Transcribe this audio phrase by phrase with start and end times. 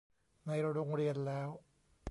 [0.47, 1.49] ในโรงเรียนแล้ว